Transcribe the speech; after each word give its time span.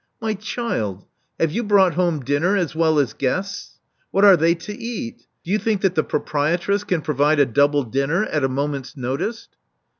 My 0.19 0.33
child: 0.33 1.05
have 1.39 1.51
you' 1.51 1.61
brought 1.61 1.93
home 1.93 2.21
dinner 2.21 2.57
as 2.57 2.73
well 2.73 2.97
as 2.97 3.13
guests? 3.13 3.77
What 4.09 4.25
are 4.25 4.35
they 4.35 4.55
to 4.55 4.75
eat? 4.75 5.27
Do 5.43 5.51
you 5.51 5.59
think 5.59 5.81
that 5.81 5.93
the 5.93 6.03
proprietress 6.03 6.83
can 6.83 7.01
provide 7.03 7.39
a 7.39 7.45
double 7.45 7.83
dinner 7.83 8.23
at 8.25 8.43
a 8.43 8.49
moment's 8.49 8.97
notice?" 8.97 9.47